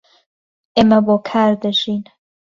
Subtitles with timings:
[0.75, 2.03] ئێمە بۆ کار دەژین.